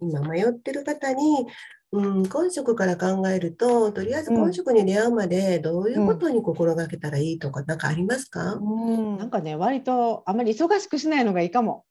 [0.00, 1.46] 今迷ってる方に、
[1.92, 11.84] うん、今職から考えるととりあえず今職に出会うまでどういうことに心がけたらいいとか何かありますか、うん、なんかね割とあまり忙しくしないのがいいかも。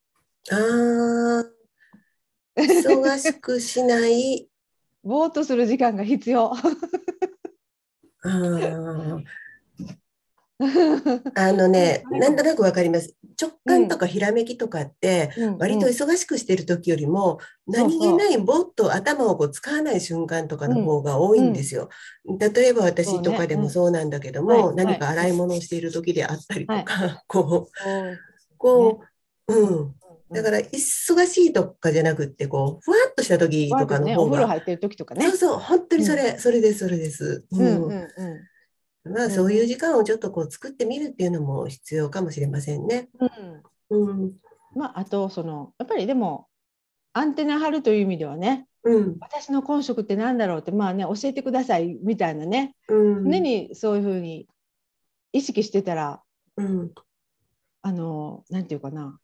[0.52, 1.44] あ
[2.58, 4.48] 忙しくしない。
[5.04, 6.54] ぼーっとする時間が必要。
[6.54, 6.57] あ
[11.36, 13.14] あのね、なんとなくわかります。
[13.40, 21.90] 直感とかひらめきとかって、割と忙しくしてる時よりも、何気ないぼっと頭をこう使わない瞬間とかの方が多いんですよ。
[22.40, 29.02] 例えば私とかでもそうなんだけども、何か洗い物をしている時であったりとか、 こう、こ
[29.48, 29.96] う、うん。
[30.32, 35.28] だから忙しいとかじゃなくってこうふわっとした時とかの方が、ね、お風呂入ってる時とかね。
[35.28, 35.60] そうそう。
[35.60, 38.10] 本当にそれ、それですそれです、うんうんうん
[39.06, 43.10] まあ、そういう時間をちょっとこう作ってみるっていうのも必要かもしれませんね。
[43.90, 44.32] うん、うん、
[44.76, 46.48] まあ、あとそのやっぱりでも
[47.14, 54.48] アンテナ張るという意味ではね、うん、私の本職って何だろうってまあね教えてくださいみたいなね、うん、常にそういうふうに
[55.34, 56.22] 意識してたら、
[56.58, 56.92] うん、
[57.84, 59.20] あのなんていうかな。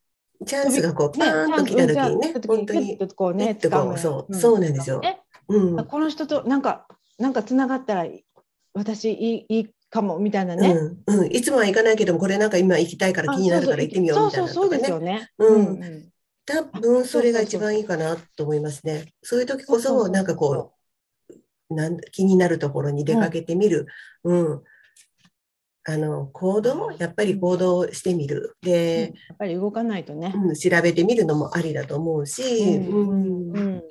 [0.45, 4.99] チャンスがこうパーンと来た時にね、本当にこうね、そう、そうなんですよ。
[5.47, 6.87] うん、この人となんか
[7.19, 8.05] なんかつながったら
[8.73, 10.69] 私いいいいかもみたいなね、
[11.05, 15.29] うんうん、いつもは行かないけどこれなんか今行きたいから気になるから行ってみようみたいな、ね、そうそうそうですよね。
[15.37, 16.11] うん、うん
[16.43, 19.13] 多分それが一番いいかなと思いますね。
[19.21, 20.73] そういう時こそなんかこ
[21.69, 23.85] うなん気になるところに出かけてみる、
[24.23, 24.63] うん、うん、
[25.83, 28.55] あの行動やっぱり行動してみる。
[28.61, 33.51] で、やっぱり動かないとね、うん、調べてみるのもありだと思うし、うん。
[33.51, 33.83] うん。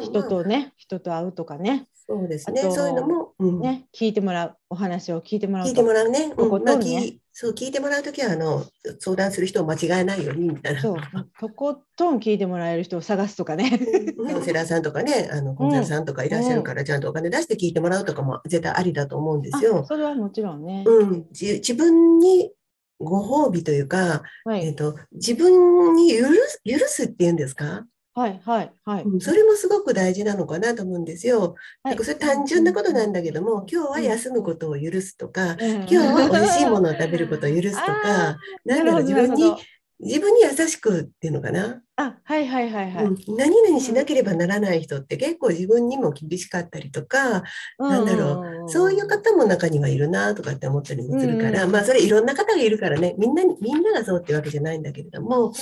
[0.00, 1.86] 人とね人と会うとかね。
[2.10, 2.62] そうですね。
[2.62, 5.68] そういうのも、うん、ね、聞いてもらう、お話を聞いてもらう。
[5.68, 6.32] 聞いてもらうね。
[6.36, 8.66] うん、まあ、聞そう聞いてもらうときはあの
[8.98, 10.82] 相談する人を間違えないようにみたいな。
[10.82, 10.96] そう、
[11.40, 13.80] とことん聞いてもらえる人を探すとかね。
[14.28, 19.86] カウンセラーさんとかね、あのコンサルさんとかいらっしゃるから、ちゃんとお金出して聞いてもらうとかも絶対ありだと思うんですよ。
[19.88, 20.84] それはもちろんね。
[20.86, 22.52] うん、じ自分に
[22.98, 27.86] ご褒美というか、はい、えっ、ー、と自分に許す許すっていうんですか？
[28.12, 31.54] はいはいはい、それもすごく大事なのかなと思うんですよ。
[31.84, 39.54] なんかそれ単純なことなんだけども、今日は休むことを許すとか、今日は美味しいものを食べることを許すとか、 なんだろう自分に
[40.02, 41.82] 自分に優しくっていうのかな？
[41.96, 43.04] あ、はいはいはいはい。
[43.04, 47.42] うん、何々しなければならない人って結構自分にも厳しかったりとか、
[47.78, 55.52] うん、なんだろう、そういう方も中にはいるなとかって思ったりもするから、うん、まあそれいろんな方がいるからね、みんなみんながそうってわけじゃないんだけれども、うん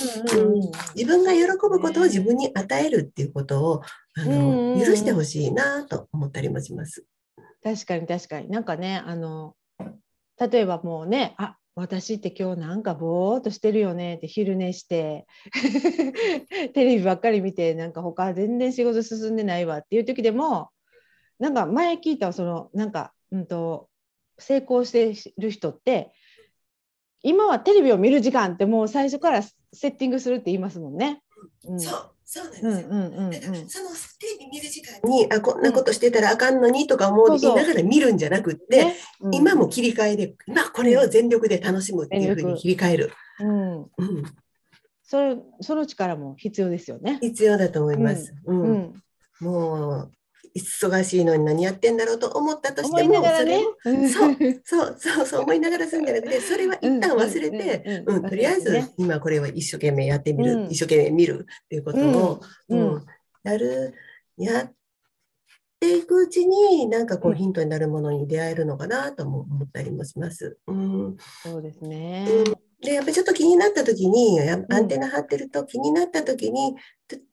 [0.95, 3.81] 自分が喜ぶことを自分に与えるっていうことを、
[4.17, 7.03] あの、許してほしいなと思ったりもします。
[7.63, 8.49] 確かに確かに。
[8.49, 9.55] なんかね、あの、
[10.39, 15.25] 例えばもうね、あ私って今日なんかぼーっとしてるよねって昼寝して
[16.73, 20.69] テレビばっかり見てなんか他全然仕事進んでないわっていう時でも
[21.39, 23.89] なんか前聞いたそのなんか、うんと、
[24.37, 26.11] 成功してる人って
[27.23, 29.53] 今はテレビを見る時間ってもう最初からセ
[29.87, 31.21] ッティングするって言いますもんね。
[31.65, 32.71] うん、そうそうなんですよ。
[32.71, 38.95] だからそのテレビ見る時間にあこんなことしてたらあかんのにとか思いながら見るんじゃなくって、ね。
[39.19, 43.13] うん、今も切り替えで今これを全力で楽しむっていうふうに切り替える。
[43.39, 43.79] うん。
[43.79, 43.89] うん、
[45.01, 47.17] それその力も必要ですよね。
[47.19, 48.31] 必要だと思います。
[48.45, 48.93] うん。
[49.39, 50.11] もう
[50.55, 63.05] 忙しいのに何やってんだろうと思ったとしても、ね、それそうそうそうそう思いながらするんじゃなくて それは一旦忘れて、うんとりあえず今これは一生懸命やってみる、一生懸命見るっていうことを、うん。
[63.43, 63.93] やる
[64.37, 64.73] やっ
[65.79, 70.57] ていくうちになんかこうヒントになるものに出会えるのかなとも思ったりもします。
[70.67, 72.27] うん、そうですね、
[72.81, 76.75] でやっぱりちょっと気になった時にアンテナ張ってると気になった時に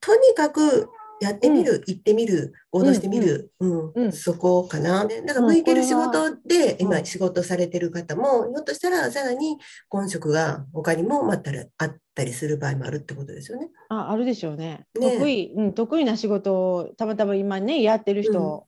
[0.00, 0.88] とにかく
[1.20, 5.06] やってみる、行ってみる、行動してみる、うんそこかな。
[5.06, 9.56] だから向いてる仕事で、今仕事されてる方も、ひょっとしたらさらに
[9.88, 13.70] 本職が他にもまたあったりする場合もあるってことですよね。
[13.88, 14.86] ああるでしょうね。
[14.98, 15.12] ね。
[15.12, 18.66] 得意、うん、得意な仕事をたまたま今ね、やってる人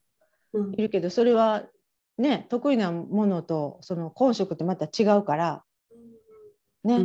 [0.77, 1.65] いるけど、それは
[2.17, 5.65] ね得意なものとその本職ってまた違うから
[6.85, 7.05] ね、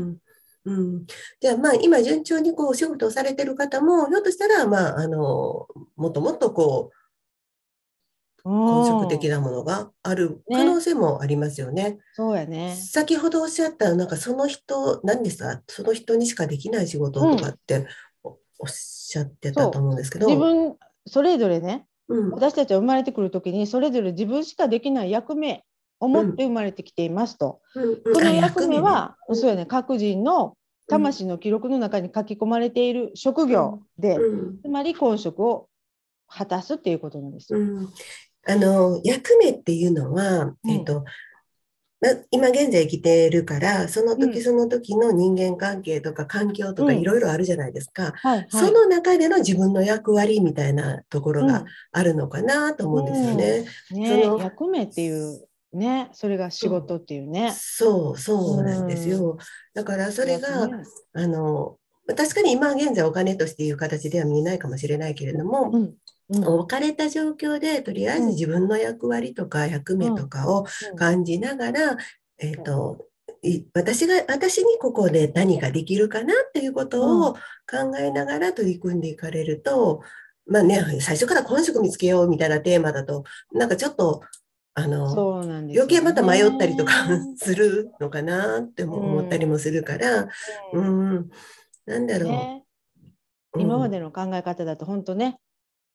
[0.66, 0.76] うん。
[0.76, 1.06] うん、
[1.42, 6.98] じゃあまあ今順調にこうお仕事をされてる方もひょっとしたらまああのもっともっとこう
[8.44, 11.84] 本職的なものがある可能性もありますよね。
[11.92, 12.76] ねそうやね。
[12.76, 15.62] 先ほどおっしゃったなんかその人何ですか？
[15.68, 17.88] その人にしかできない仕事とかって
[18.24, 20.28] おっしゃってたと思うんですけど。
[20.28, 20.76] 自分
[21.06, 25.64] それぞれね、うん、私たちは生まれてくる時にそれぞれ自分しかできない役目
[26.04, 27.62] を持って生まれてきていますと。
[27.76, 30.58] うん、その役目は、ね、そうやね各人の
[30.88, 34.18] 魂の記録の中に書き込まれている職業で、
[34.62, 35.70] つまり本職を
[36.28, 37.60] 果たすっていうことなんですよ。
[38.46, 41.06] あの役目っていうのは、えっ、と
[42.32, 48.14] 今現在生きてるからその時その時の人間関係とか環境とかいろいろあるじゃないですか、
[48.50, 53.66] その中での自分の役割みたいなところがあるのかなと思うんですよね。
[53.92, 55.48] うん、ねその役目っていう
[55.78, 56.10] ね。
[56.14, 57.52] それが仕事っていうね。
[57.56, 59.38] そうそうなんですよ。
[59.74, 60.70] だからそれが、
[61.14, 61.78] あの
[62.08, 65.94] 確かに今現在お金としていう形では見えないかもしれないけれども、うん。
[66.30, 70.66] うん、置かれた状況でとりあえず自分の役割とか役目とかを
[70.96, 71.98] 感じながら、
[72.40, 73.08] えーと、
[73.74, 80.02] 私が私にここで何ができるかなっていうことを考えながら取り組んでいかれると、
[80.48, 84.22] まあね、最初から本職見つけようみたいなテーマだとなんかちょっと
[84.76, 86.94] あの、ね、余計また迷ったりとか
[87.38, 90.30] するのかなって思ったりもするから、
[90.74, 91.30] うん、うん、
[91.86, 92.30] なんだろう。
[92.30, 92.66] ね。
[93.58, 95.40] 今までの考え方だと本当ね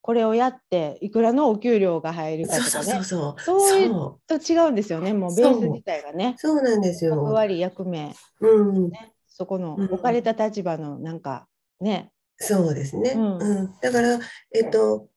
[0.00, 2.70] これをやっていくらのお給料が入るかとかね。
[2.70, 3.80] そうそうそうそう。
[3.80, 3.90] いう
[4.28, 6.34] と違うんですよねもうベース自体がね。
[6.38, 6.62] そう。
[6.62, 7.16] なんですよ。
[7.16, 8.90] 役割役目、うん。
[8.90, 11.48] ね、そこの置かれた立場のなんか
[11.80, 14.18] ね、そうですね、うん、うん、だから
[14.52, 15.08] えっと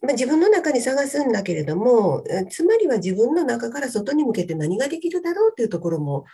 [0.00, 6.24] まあ、自分の中に探すんだけれどもつまりは自分の中から外に向けて何ができるだろうというところも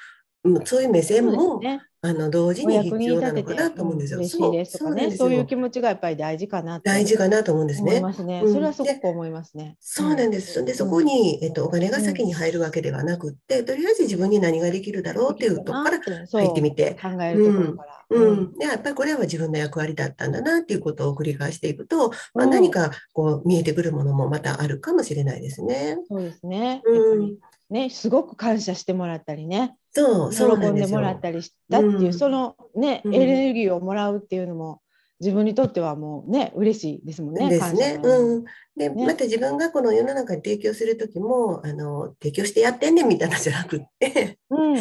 [0.64, 4.18] そういう目線も、ね、あの同時に必要なのかなと思うんですよ。
[4.18, 8.00] 嬉しいですとかねそういう気持ちがやっぱり大事かな大事かなと思うんですね。
[8.00, 8.42] ね。
[8.44, 9.76] それはすごく思いますね。
[9.78, 10.64] そうなんです。
[10.64, 16.96] でそこに、えっと、お金が先に入るわけではなくって、とりあえず自分に何ができるだろうっていうとこから入ってみて。
[17.00, 18.02] 考えるところから。
[18.12, 25.96] うん、でやっぱりこれは自分の役割だったんだなっていうことを繰り返していくと、まあ、何かこう見えてくるものもまたあるかもしれないですね。
[26.08, 26.82] そうですね。
[26.84, 27.36] うん、
[27.72, 29.76] ね、すごく感謝してもらったりね。
[29.92, 34.80] そう喜んでもらったりしたっていう、うん、そのね、エネルギーをもらうっていうのも
[35.22, 37.48] 自分にとってはもうね嬉しいですもんね。
[37.48, 38.00] ですね。
[38.02, 38.44] うん、
[38.76, 44.78] で、ね、また自分がこの世の中に提供する時もあの提供してやってんねんみたいなじゃなくってうんうん、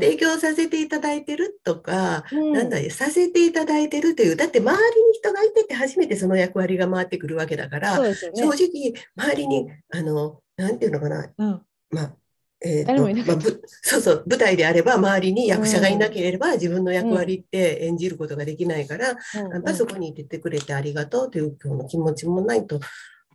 [0.00, 12.16] 提供させていただいてるとか、うん、なんださせていただいてるというだって周りに人がいてて初めてその役割が回ってくるわけだから、ね、正直周りにあのなんていうのかな、うん、まあ
[12.64, 13.40] えーとまあ、
[13.82, 22.80] そうそう舞台であれば周りに役者がいなければ自分の役割って演じることができないから、うん、やっぱそこに出てくれてありがとうという今日の気持ちもないと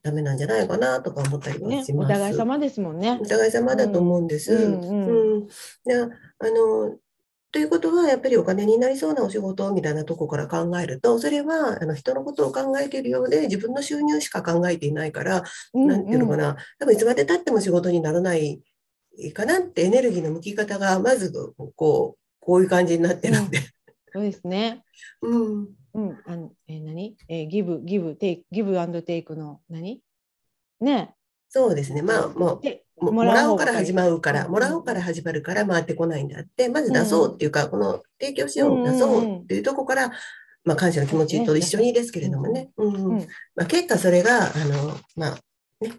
[0.02, 1.94] ダメなんじゃないかなとか思ったりもします。
[1.94, 3.20] ね、お互い様ですもんね。
[3.22, 4.54] お互い様だと思うんです。
[4.54, 5.38] うんうん。
[5.38, 5.48] うん、
[6.40, 6.98] あの
[7.52, 18.62] ということは、やっぱりお金になりそうなお仕事みたいなとこから考えると、それはあの人のことを考えているようで、自分の収入しか考えていないから、うんうん、なんていうのかな、多分いつまでたっても仕事にならない
[19.34, 21.32] かなってエネルギーの向き方がまず
[21.76, 23.64] こうこういう感じになってるんで、うん、
[24.14, 24.84] そうですね。
[25.22, 25.68] うん。
[25.94, 26.20] うん。
[26.26, 27.16] あのえー、何？
[27.28, 30.02] えー、ギブギブテイクギブアンドテイクの何？
[30.82, 31.14] ね。
[31.50, 32.02] そうですね。
[32.02, 32.62] まあも
[33.02, 40.12] うもらおうから始まるから、もらおうから始まるから回ってこないんだって、まず出そうっていうか、うん、この提供しよう、出そうっていうとこから、
[40.66, 42.72] まあ、感謝の気持ちと一緒にですけれどもね。
[42.76, 43.20] うん、
[43.56, 45.40] まあ、結果それが、あの、まあ、
[45.80, 45.94] ね、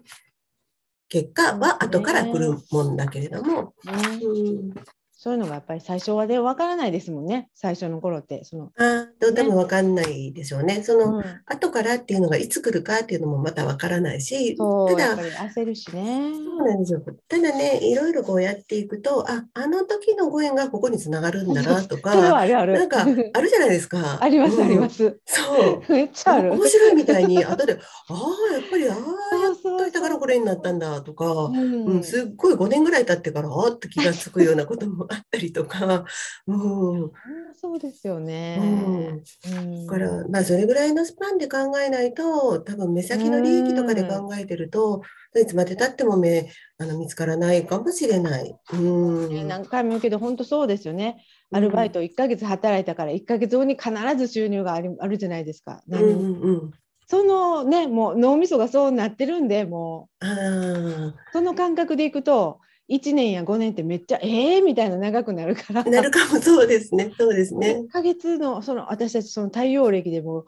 [1.11, 4.73] 結果は後から来るもんだけれども、うん。
[5.11, 7.49] そういうのがやっぱり最初はで分からないですもんね。
[7.53, 15.17] 最初の頃ってそのあどうでも分かんないでしょうね、ね、その、うん、後からっていうのがいつ来るかっていうのもまた分からないしただ
[15.53, 16.31] 焦るしね。
[16.33, 17.01] そうなんですよ。
[17.27, 22.73] ただねいろいろこうやっていくとああの時のご縁がここにつながるんだなとかあるある。
[22.73, 23.05] なんかあ
[23.41, 24.17] るじゃないですか。
[24.21, 25.19] あります、あります。
[25.25, 25.91] そう。
[25.91, 26.53] めっちゃある。
[26.53, 36.05] 面白いみたいに後でああやっぱりああやっといたからこれになったんだとか、うん、うん、すっごい5年ぐらい経ってからあって気が付くようなこともあったりとか、
[36.47, 37.11] うん、
[37.53, 38.59] そうですよね。
[38.61, 38.65] う
[39.10, 45.01] ん、だから、まあ、それぐらいのスパンで考えないと、多分目先の利益とかで考えてると、
[45.39, 48.55] いつまでたっても目あの見つからないかもしれない。
[48.73, 51.23] うん、何回も言うけど、本当そうですよね。
[51.51, 55.81] アルバイト1ヶ月働いたから、1ヶ月後に必ず収入があるあるじゃないですか。
[55.87, 56.71] 何、うんうん
[57.11, 60.25] そのねもう脳みそがそうなってるんでもう。
[61.33, 65.83] その感覚でいくと1年や5年ってめっちゃええー、みたいな長くなるから。
[65.85, 67.11] なるかもそうですね。
[67.17, 67.83] そうですね。
[67.87, 70.45] 1ヶ月のその私たちその太陽暦でも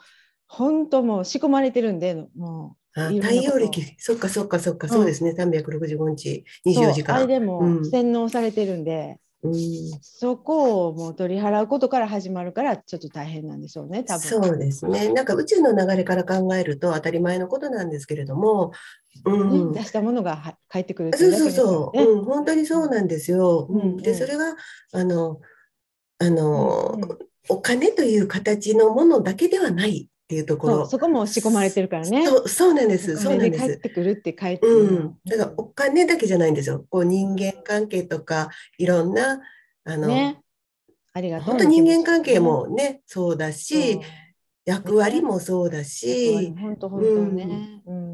[0.48, 3.02] 本当もう仕込まれてるんでもう。
[3.02, 3.96] あ太陽暦。
[3.98, 5.32] そっかそっかそっか、うん、そうですね。
[5.32, 9.56] 365日24時間あれでも洗脳されてるんで、うん、
[10.02, 14.22] そこをもう取り払うことから始まるからちょっと大変なんでしょうね多分。
[14.22, 15.12] そうですね。
[15.12, 18.74] なんか宇宙の流れから考えると当たり前のことなんですけれども
[19.26, 23.68] うん、出したものが返ってくるそうそうそう、うん、本当にそうなんですよ。
[23.70, 24.56] うん、でそれは
[24.92, 25.40] あの
[26.20, 27.00] あの、
[27.50, 30.86] お金という形のものだけではないっていうところ。
[30.86, 32.26] そこも仕込まれてるからね。
[32.26, 33.18] そうそうなんです。
[33.18, 33.68] そうなんです。
[33.68, 36.86] 帰ってくるって帰ってうん、だからお金だけじゃないんですよ。
[36.90, 39.42] こう人間関係とかいろんな
[39.84, 40.42] あの、ね、
[41.12, 44.00] ありがとう本当人間関係もねそうだし、
[44.66, 48.13] 役割もそうだし、本当本当ね、うん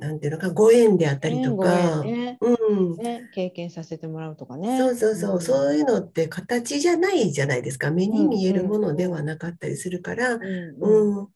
[0.00, 2.38] なんていうのかご縁であったりとか、ね。
[2.40, 2.96] うん。
[2.96, 4.78] ね、経験させてもらうとかね。
[4.78, 7.90] そうそうそう、うん、そういうのって形じゃないじゃないですか。
[7.90, 11.28] 目に見えるものではなかったりするから、うん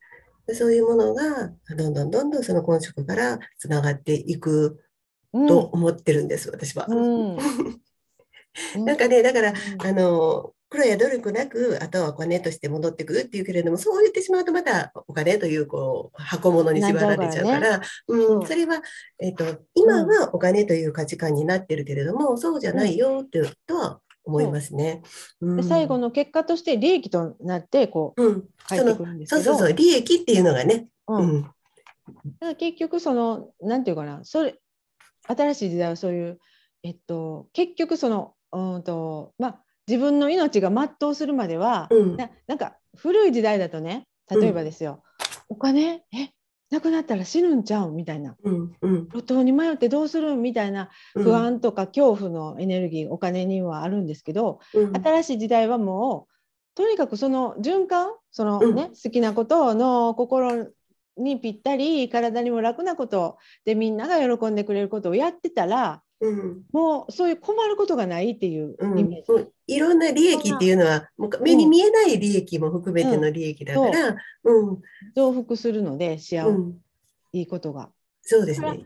[0.53, 4.81] そういうものがどんどんどんどんその本職からつながっていく
[5.33, 6.89] と思ってるんです、私は。
[8.77, 18.81] なんかねだから、あの黒や努力なく、あとはお金として戻ってくるっていうけれども、そう言ってしまうとまたお金というこう箱物に縛られちゃうから、ね、うん、それは、
[19.19, 25.03] えーと、今はお金という価値観になってるけれども、うん、そうじゃないよっていうとは思いますね。
[25.41, 29.43] うん、最後の結果として利益となってこう、うん、入ってくるんですけど。
[29.43, 29.77] そうそうそう。
[29.77, 30.87] 利益っていうのがね。
[31.09, 31.53] うん、だか
[32.43, 34.55] ら結局そのなんていうかなそれ
[35.27, 36.39] 新しい時代はそういう、
[36.85, 45.03] えっと、結局そのうんとまあ自分の命が全うするまでは、うん、ななんか古い時代だとね例えばですよ、
[45.49, 46.31] うん、お金え
[46.71, 54.61] なくなったら死ぬんちゃうみたいな、うんうん、路頭に迷ってどうするみたいな不安とか恐怖のエネルギー、お金にはあるんですけど、
[55.03, 56.35] 新しい時代はもう
[56.77, 60.69] とにかくその循環そのね、好きなことの心
[61.17, 71.09] にぴったり体にも楽なことでみんなが喜んでくれることをやってたらうん、もうそういう困ることがないっていうイメージ、うん、いろんな利益っていうのは
[71.41, 74.79] 目に見えない利益も含めての利益だから、うん、
[75.15, 76.51] 増幅するので幸せ、
[77.33, 77.91] いいことが。
[78.23, 78.85] そうですね。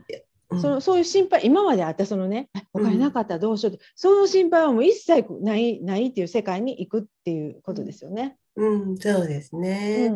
[0.61, 8.37] そのそういう心配今まであったそのねお金なかったらどうしようって、その心配はもう一切ないないっていう世界に行くっていうことですよね。
[8.55, 10.13] うん、そうですね。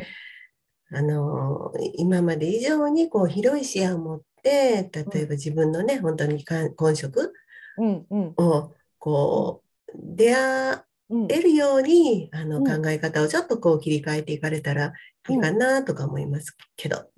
[0.92, 6.46] あの今まで以上にこう広い視野を持って例えば自分のね、本当に
[6.78, 7.34] 本職
[8.38, 10.84] をこう出会
[11.30, 14.94] えるように、あの考え方をちょっとこう切り替えていかれたら
[15.30, 17.10] いいかなとか思いますけど。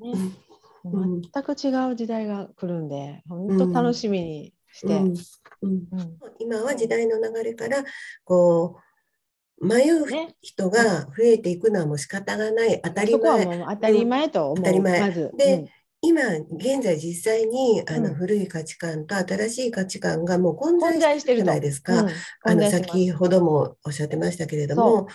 [0.84, 5.00] 全く違う時代が来るんで本当楽しみにして、
[6.40, 7.84] 今は時代の流れから
[8.24, 8.78] こ
[9.60, 10.06] う迷う
[10.42, 12.82] 人が増えていくのはもう仕方がない。
[12.82, 13.63] 当たり前。
[13.70, 15.12] 当たり前と思う、当たり前。
[15.38, 22.01] で、今現在実際にあの古い価値観と新しい価値観がもう混在してるじゃないですか。
[22.01, 22.10] うん、
[22.43, 25.08] あの先ほどもおっしゃってましたけれども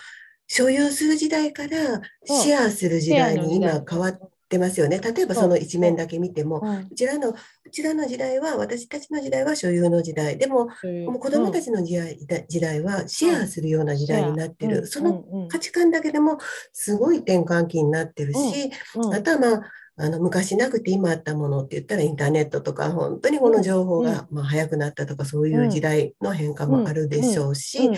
[0.47, 5.01] 所有する時代からシェアする時代に今変わってますよね。
[5.01, 6.95] 例えばその一面だけ見ても、う。
[6.95, 10.39] ちらのうちらの時代は私たちの時代は所有の時代。
[10.39, 10.67] でも
[11.07, 16.39] もう子どもたちの時代,、時代はシェアするような時代になってる、その価値観だけでも
[16.73, 18.71] すごい転換期になってるし、
[19.13, 19.63] あとはまあ
[19.99, 27.91] あの昔なくて今あったものって言ったらインターネットとか本当にこの情報がまあ早くなったとかそういう時代の変化もあるでしょうし、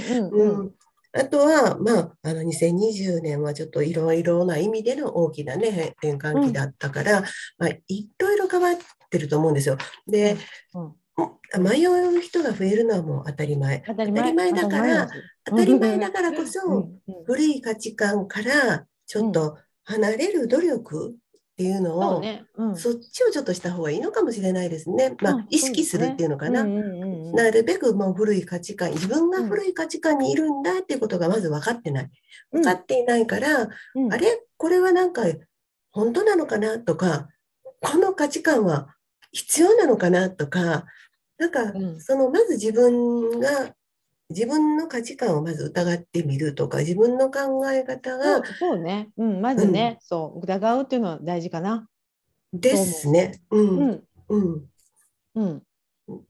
[1.13, 7.23] あとは、まあ、あの2020年はちょっといろいろな意味での大きな、ね、転換期だったから、
[7.59, 8.77] まあ、いろいろ変わっ
[9.11, 9.79] てると思うんですよ。
[10.07, 10.37] で、
[11.59, 13.83] 迷う人が増えるのはもう当たり前。
[13.87, 14.53] 当たり前。
[14.53, 15.09] だから、
[15.45, 16.89] 当たり前だからこそ、
[17.25, 21.17] 古い価値観からちょっと離れる努力
[21.59, 22.45] っていうのを、ね。
[22.55, 25.17] うん、そっちをちょっとした方がいいのかもしれないですね。
[25.21, 26.63] まあ、意識するっていうのかな。
[26.63, 32.11] なるべくもう古い価値観、自分が古い価値観にいるんだっていうことがまず分かってない。
[32.53, 34.41] 分かっていないから、うん、あれ？
[34.57, 35.25] これはなんか
[35.91, 36.79] 本当なのかな？
[36.79, 37.27] とか、
[37.81, 38.95] この価値観は
[39.33, 40.31] 必要なのかな？
[40.31, 40.85] とか、
[41.39, 43.75] なんか、そのまず自分が
[44.31, 51.89] 自分の価値観をまず疑ってみるとか自分の考え方がそうね、うん、まずね、うん、そう疑うっていうのは大事かな。
[52.53, 53.41] ですね。
[53.51, 54.65] うん、うん、
[55.35, 55.63] うん、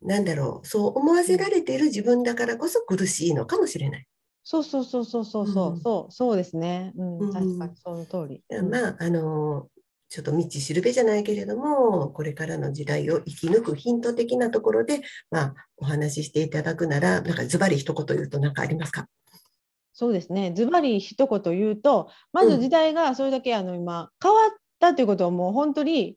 [0.03, 0.67] なんだろう。
[0.67, 4.07] そう思わせられている自分だからこそ苦しいのかもしれない。
[4.45, 6.93] そうそうそうそうそうそう、うん、そうそうですね。
[6.97, 8.43] うん、確かにその通り。
[8.63, 9.69] まああの
[10.09, 19.07] ちょっと道しるべじゃないけれども、これからの時代を生き抜くヒント的なところで、まあ、お話ししていただくなら、なんかズバリ一言言うと何かありますか？
[19.93, 26.17] そうですね、ズバリ一言言うと、まず時代がそれだけあの今、変わったということをもう本当に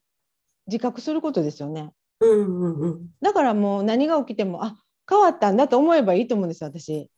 [0.68, 1.92] 自覚することですよね。
[2.22, 4.78] うんうんうん、だからもう何が起きても、あ
[5.10, 7.10] 変わったんだと思えばいいと思うんですよ、私。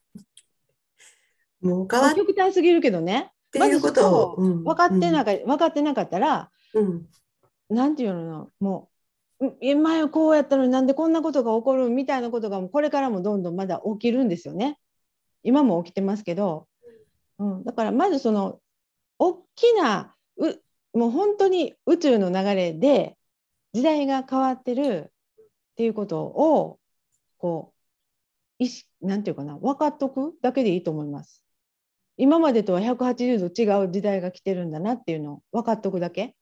[1.61, 3.31] もう変わっ極端すぎるけどね。
[3.59, 8.89] まずことを分かってなか、うん、分かってなかったら、うん、ていうのも
[9.39, 14.79] う前こうやったのになんでこんなことが起こるみたいなことがこれからもどんどんまだ起きるんですよね。
[15.43, 16.67] 今も起きてますけど、
[17.39, 18.59] うん、だからまずその
[19.19, 20.53] 大きなう
[20.97, 23.17] もう本当に宇宙の流れで
[23.73, 25.11] 時代が変わってる
[25.71, 26.79] っていうことを
[27.37, 27.73] こ
[28.59, 31.43] う意識なんていうかな分かっとくだけでいいと思います。
[32.17, 36.35] 今までとは180度違う時代が来てるんだなっていうのを分かっとくだけ。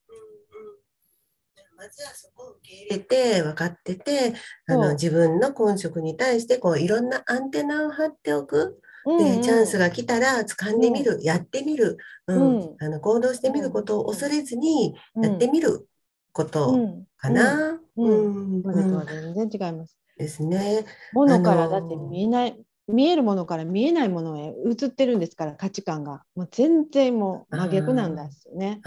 [1.81, 4.35] まずはそこを受け入れて分かってて
[4.67, 8.79] あの自分の本職に対してこういろんなアンテナを張っておく。
[9.03, 11.97] で、うんうん、チャンスが来たら掴んでみる、うん、やってみる、
[12.27, 15.87] うん、うん、あの行動してみることを恐れずにやってみる
[16.33, 17.79] ことかな。
[17.97, 19.97] うん、うん、全然違います。
[20.19, 20.85] ですね。
[21.13, 26.21] ものからだって見えない、見えるものから見えないものへ移ってるんですから価値観が。
[26.35, 28.81] もう全然もう真逆なんですよね。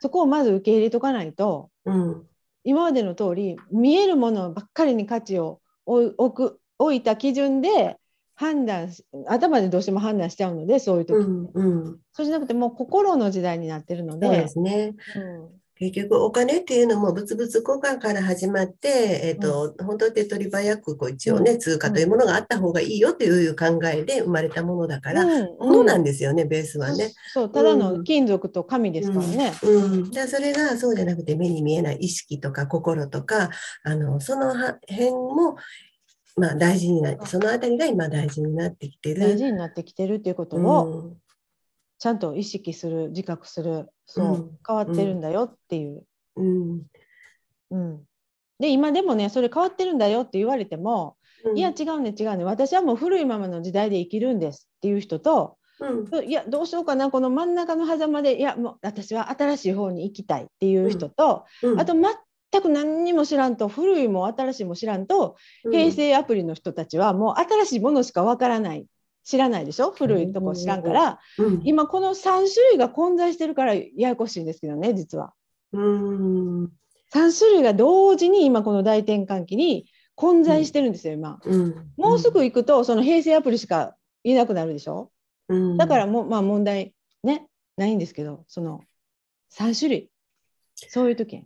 [0.00, 2.26] そこをまず受け入れとかないと、うん、
[2.64, 7.96] 今までの通り見えるものばっかりに価値を置く置いた基準で
[8.34, 8.92] 判断
[9.28, 11.16] 頭でどうしても判断しちゃうのでそういう時。
[11.16, 14.26] うんうん、そうじゃなくてもう心の時代になってるので。
[14.26, 18.88] そうですね、うん結局お金っていうのも物々交換から始まって、
[19.24, 27.12] えーと、うん、本当手っ取り早くこう一応ね、うん、通貨というものがあった方がいいよという考えで生まれたものだから、うん、ものなんですよね、ベースはね。
[27.32, 29.52] そうただの金属と紙ですからね。
[29.62, 30.10] うん。
[30.10, 33.50] じゃそれがそうじゃなくて目に見えない意識とか心とか
[33.82, 34.54] あのその
[34.88, 35.56] 辺も
[36.34, 39.20] まあ、大事になってそのあたりが今大事になってきてる。
[39.20, 41.14] 大事になってきてるっていうことを、
[42.02, 46.02] ちゃんと意識する自覚するそう、うん、変わってるんだよっていう。
[46.34, 46.82] うん。
[47.70, 48.00] うん、
[48.58, 51.16] で今でもねそれ変わってるんだよって言われても、
[51.54, 52.42] いや違うね違うね。
[52.42, 61.44] 私はもう古いままの時代で生きるんですっていう人と、うん、いやどうしようかなこの真ん中の狭間でいやもう私は新しい方に行きたいっていう人と、
[61.78, 65.36] あと全く何にも知らんと古いも新しいも知らんと、
[65.70, 68.86] 平成アプリの人たちはもう新しいものしかわからない
[69.24, 69.90] 知らないでしょ？
[69.92, 75.32] 古いとこ知らんから、うん、今この3種類が混在してるからややこしいんですけどね実は。
[75.72, 76.64] うん。
[77.12, 85.10] 3種類が同時に今この大転換期に混在してるんですよ今、うん、もうすぐ行くとその平成アプリしかいなくなるでしょ、
[85.48, 88.80] うん、だからもうまあ問題ねないんですけどその
[89.54, 90.10] 3種類。
[90.74, 91.44] そういう時、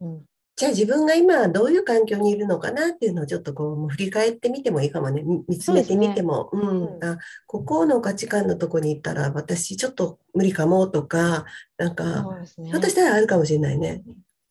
[0.00, 0.22] うん、
[0.58, 5.22] じゃあ自分が今どういう環境にいるのかなっていうのをちょっとこう振り返ってみてもいいかもね。
[5.46, 6.50] 見つめてみても。
[6.52, 11.44] う、ね、うん、あここの価値観のとこに行ったら私ちょっと無理かもとか
[11.76, 12.24] なんか、
[12.58, 14.02] ね、ひょっとしたらあるかもしれないね。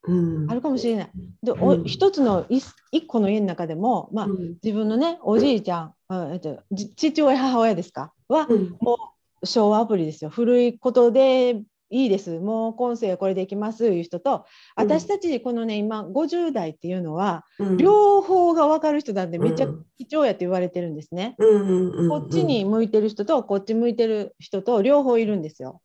[0.04, 0.13] う
[0.46, 1.10] ん、あるかもしれない。
[1.43, 2.63] で、うん、一つの一
[3.06, 6.63] 個の家の中でも、まあ、うん、自分のねおじいちゃん、あえっと、
[6.96, 8.13] 父親母親ですか？
[8.30, 8.48] は、
[8.80, 8.98] も
[9.41, 10.30] う昭和アプリですよ。
[10.30, 14.45] 古いことでいいです、もう今世はこれでいきますいう人と、
[14.76, 17.45] 私たちこのね、今50代っていうのは、
[17.78, 21.36] 両方が分かる人なんでめっちゃ貴重やって言われてるんですね。
[21.38, 25.82] こっちに向いてる人とこっち向いてる人と両方いるんですよ。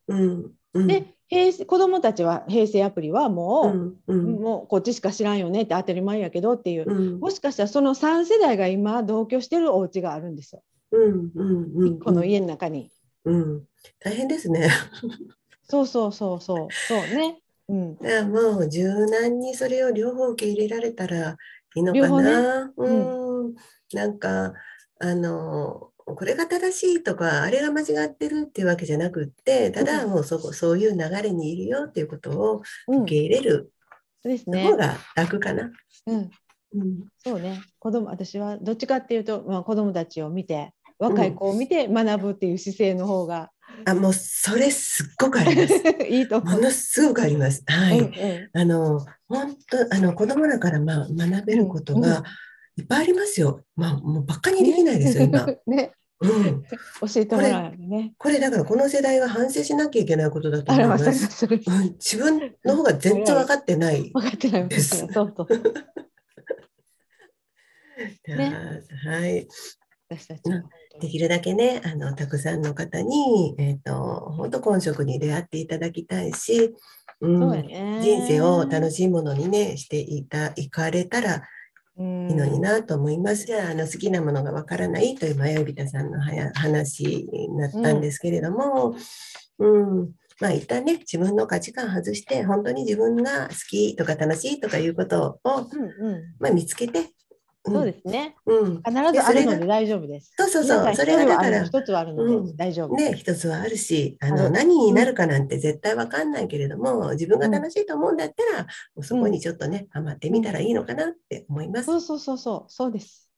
[0.75, 10.63] で平成子どもたちは平成アプリはもう,、もうこっちしか知らんよねって当たり前やけどっていう、もしかしたらその3世代が今同居してるお家があるんですよ。
[12.05, 12.91] この家の中に。
[13.25, 13.65] うん、
[14.01, 14.69] 大変ですね。
[15.73, 16.69] そうそうそうそう。
[16.71, 17.39] そうね。
[17.67, 22.67] うん、だからもう柔軟にそれを両方受け入れられたらいいのかな。
[22.67, 23.55] ね、うん、
[23.95, 24.53] なんか
[25.01, 33.73] あのこれが正しいとかあれが間違ってるっていうわけじゃなくってただもうそこそういう流れにいるよっていうことを受け入れる。
[34.23, 35.71] 方が楽かな。
[36.07, 36.31] うん、
[36.75, 37.63] うん、そうね。
[37.79, 43.51] 子供私はどっちかっていうと、まあ、子供たちを見て若い子を見て学ぶっていう姿勢の方が
[43.85, 45.75] あもうそれすっごくあります。
[46.09, 47.63] いいとものすごくあります。
[47.67, 48.01] はい。
[48.01, 52.23] うんうん、あの本当あの子供らからまあ学べることが
[52.77, 53.65] いっぱいありますよ。
[53.77, 55.47] まあもうばっかにできないですよ今。
[55.67, 55.93] ね。
[56.21, 56.71] うん、教
[57.17, 61.13] えてもらうねこれだからこの世代は反省しなきゃいけないことだと思います。
[61.13, 61.59] すうん、
[61.95, 64.13] 自分の方が全然分かってない。
[64.13, 64.99] 分かってないです。
[65.13, 65.49] そうそう。
[68.29, 69.49] ね、はい。
[70.09, 70.43] 私たち
[71.01, 76.75] できるだけねあのたくさんの方に、えーと、本当本職に出会っていただきたいし
[77.21, 81.43] うん、ね、人生を楽しいものにねしていたいかれたら
[81.99, 83.47] いいのになと思います。
[83.47, 86.19] じゃああの好きなものがわからないという迷い人さんの
[86.55, 88.97] 話になったんですけれども、
[89.59, 95.69] うん、うん、まあ一旦ね自分の価値観外して本当に自分が好きとか楽しいとかいうことを、
[96.01, 97.11] うんうん、まあ、見つけて
[97.65, 98.35] そうですね。
[98.45, 100.33] うん、必ずあるので大丈夫です。
[100.37, 100.95] そうそうそう。
[100.97, 102.97] それがだから一つはあるので大丈夫。
[102.97, 111.87] ね、一つはあるし、あの何になるかなんて絶対わかんないけれども、自分が楽しいと思うんだったら、もうそこにちょっとね、ハマってみたらいいのかなって思います。
[111.87, 113.31] そうそうそうそう、そうです。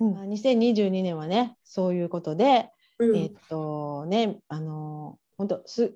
[0.00, 2.70] うん、2022年はね、そういうことで、
[3.14, 5.92] えっとね、あの本当す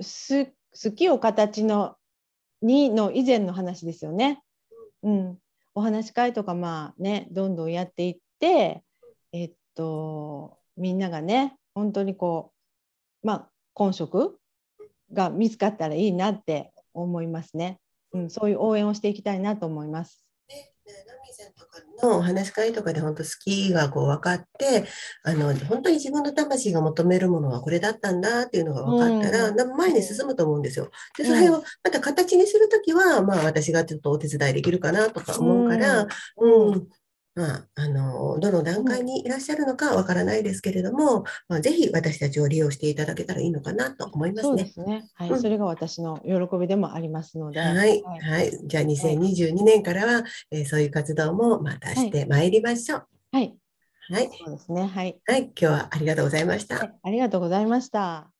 [0.00, 1.96] す好きを形の
[2.62, 4.42] にの以前の話ですよね。
[5.02, 5.38] うん。
[5.76, 8.82] お話し会とかまあねどんどんやっていって
[9.32, 12.52] えっとみんながね本当にこ
[13.22, 14.38] うまあ婚職
[15.12, 17.78] が見つかったらいいなって思いますね。
[18.12, 20.25] うん、そういう応援をしていきたいなと思います。
[22.02, 24.86] のお話し会とかで本当好きがこう分かって
[25.24, 30.90] あの本当に自分の魂が求めるものはこれだったんだっていうのが分かったら、うん、前に進むと思うんですよ。
[31.16, 36.06] でそれをまた形にする時は、まあ、私がちょっとお手伝いできるかなとか思うから、
[36.38, 36.48] う。
[36.48, 36.88] ん、うん
[37.36, 44.48] まあ、あのどの段階にいらっしゃるのかわからないですけれども、まあ、ぜひ私たちを利用していただけたらいいのかなと思いますね。
[44.48, 45.10] そうですね。
[45.14, 47.60] はい、うん、それが私の喜びでもありますので。
[47.60, 53.06] はい、はい、はい、じゃあ2022年からは、はい、えー、そういう活動もまたしてまいりましょう。
[53.32, 53.54] はい。
[54.08, 54.30] はい。
[54.38, 54.86] そうですね。
[54.86, 55.20] はい。
[55.26, 56.90] はい、今日はありがとうございました。
[57.02, 58.35] ありがとうございました。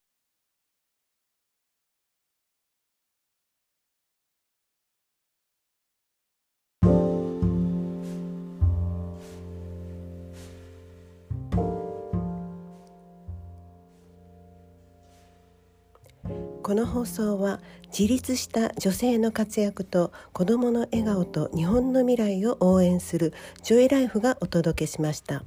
[16.76, 25.42] この放送は自立した女性の活躍と子どもの笑顔と日本の未来を応援するジョイライフがお届けしました。